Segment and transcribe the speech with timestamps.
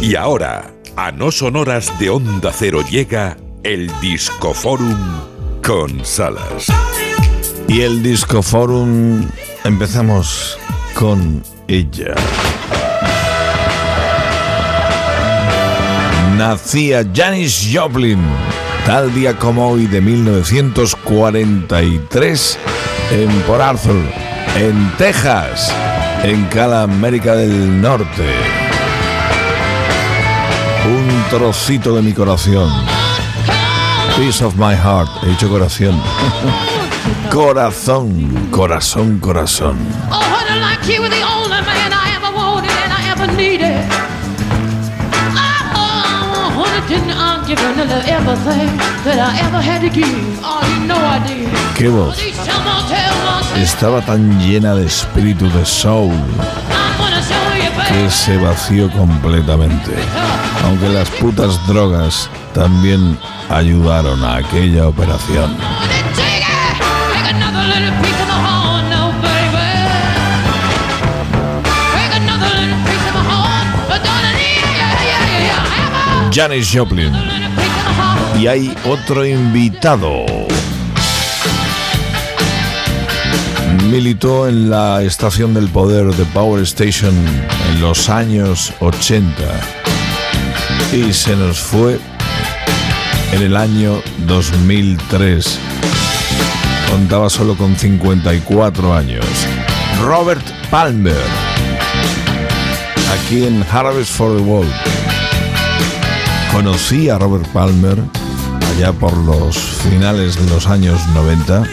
[0.00, 4.96] Y ahora, a no sonoras de Onda Cero llega el Discoforum
[5.62, 6.68] con Salas.
[7.66, 9.28] Y el Discoforum
[9.64, 10.56] empezamos
[10.94, 12.14] con ella.
[16.36, 18.20] Nacía Janis Joplin
[18.86, 22.58] tal día como hoy de 1943
[23.10, 24.00] en Port Arthur,
[24.56, 25.74] en Texas,
[26.22, 28.67] en Cala América del Norte.
[30.88, 32.70] Un trocito de mi corazón.
[34.16, 36.00] Piece of my heart, he dicho corazón.
[37.30, 39.76] corazón, corazón, corazón.
[40.10, 40.28] Oh,
[51.76, 52.18] Qué voz.
[53.56, 56.14] Estaba tan llena de espíritu de soul
[57.88, 59.92] que se vació completamente.
[60.64, 65.56] Aunque las putas drogas también ayudaron a aquella operación.
[76.32, 77.12] Janis Joplin.
[78.38, 80.47] Y hay otro invitado.
[83.90, 87.14] Militó en la estación del poder de Power Station
[87.70, 89.30] en los años 80
[90.92, 91.98] y se nos fue
[93.32, 95.58] en el año 2003.
[96.90, 99.24] Contaba solo con 54 años.
[100.02, 101.16] Robert Palmer,
[103.14, 104.72] aquí en Harvest for the World.
[106.52, 107.96] Conocí a Robert Palmer
[108.74, 111.64] allá por los finales de los años 90.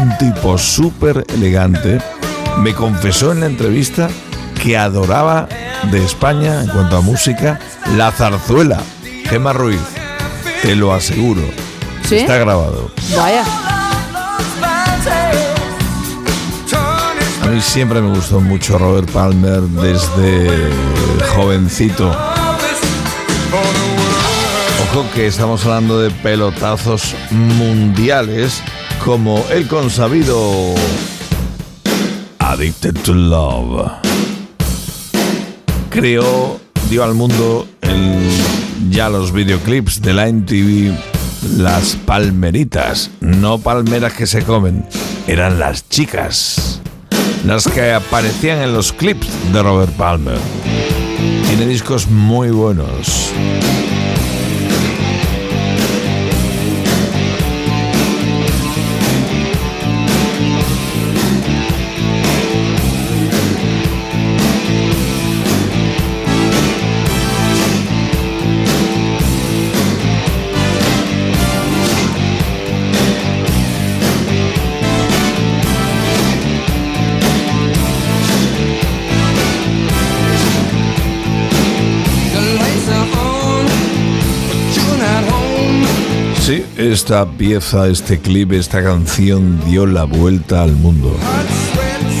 [0.00, 1.98] Un tipo súper elegante.
[2.58, 4.08] Me confesó en la entrevista
[4.62, 5.48] que adoraba
[5.90, 7.58] de España, en cuanto a música,
[7.96, 8.80] la zarzuela.
[9.24, 9.80] Gemma Ruiz,
[10.62, 11.42] te lo aseguro.
[12.10, 12.90] Está grabado.
[13.16, 13.44] Vaya.
[17.42, 20.70] A mí siempre me gustó mucho Robert Palmer desde
[21.34, 22.10] jovencito
[25.12, 28.62] que estamos hablando de pelotazos mundiales
[29.04, 30.74] como el consabido
[32.38, 33.92] Addicted to Love.
[35.90, 37.68] Creó, dio al mundo
[38.88, 40.96] ya los videoclips de la MTV
[41.58, 44.86] Las Palmeritas, no palmeras que se comen,
[45.26, 46.80] eran las chicas,
[47.44, 50.38] las que aparecían en los clips de Robert Palmer.
[51.48, 53.32] Tiene discos muy buenos.
[86.48, 91.16] Esta pieza, este clip, esta canción dio la vuelta al mundo.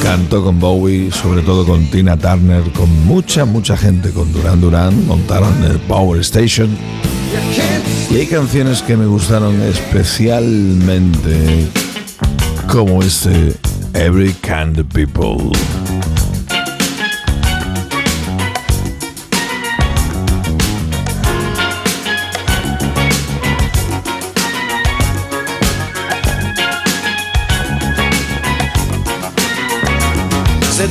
[0.00, 5.08] Cantó con Bowie, sobre todo con Tina Turner, con mucha, mucha gente, con Duran Duran,
[5.08, 6.68] montaron el Power Station.
[8.10, 11.66] Y hay canciones que me gustaron especialmente,
[12.70, 13.56] como este
[13.94, 15.50] Every Kind of People.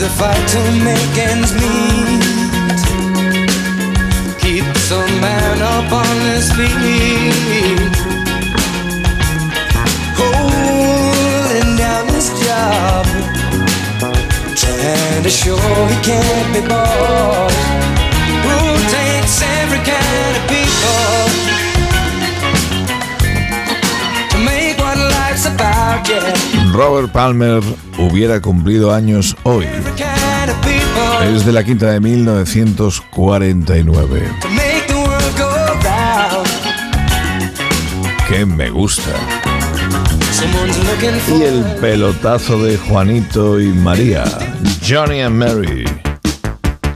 [0.02, 2.24] The fight to make ends meet.
[4.42, 7.96] Keeps a man up on his feet,
[10.18, 13.06] holding down his job,
[14.56, 15.58] trying to show
[15.92, 17.41] he can't be bought.
[26.72, 27.62] Robert Palmer
[27.98, 29.66] hubiera cumplido años hoy.
[31.34, 34.32] Es de la quinta de 1949.
[38.28, 39.12] Que me gusta.
[41.28, 44.24] Y el pelotazo de Juanito y María,
[44.88, 45.84] Johnny and Mary.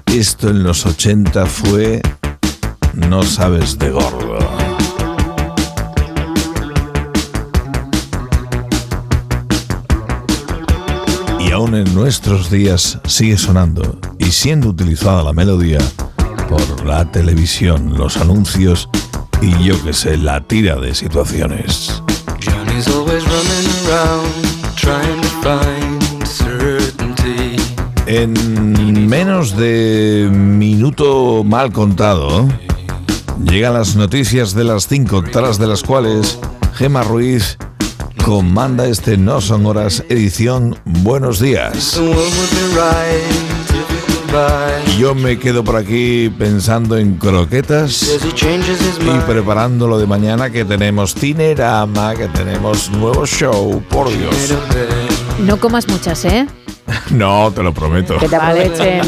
[0.05, 2.01] Esto en los 80 fue
[2.93, 4.64] No sabes de gordo.
[11.65, 15.79] Aún en nuestros días sigue sonando y siendo utilizada la melodía
[16.47, 18.87] por la televisión, los anuncios
[19.41, 22.03] y yo que sé, la tira de situaciones.
[28.05, 32.47] En menos de minuto mal contado,
[33.43, 36.37] llegan las noticias de las 5, tras de las cuales
[36.73, 37.57] Gema Ruiz
[38.23, 41.99] comanda este No Son Horas edición Buenos Días.
[44.87, 48.19] Y yo me quedo por aquí pensando en croquetas
[49.01, 54.53] y preparando lo de mañana que tenemos Tinerama, que tenemos nuevo show, por Dios.
[55.39, 56.47] No comas muchas, ¿eh?
[57.11, 58.17] No, te lo prometo.
[58.17, 59.01] Que te aprovechen.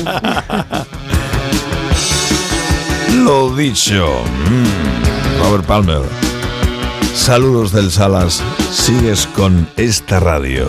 [3.24, 4.08] Lo dicho.
[4.50, 6.02] Mm, Robert Palmer.
[7.18, 8.42] Saludos del Salas.
[8.72, 10.68] Sigues con esta radio.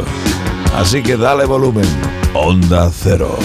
[0.76, 1.86] Así que dale volumen.
[2.34, 3.38] Onda Cero.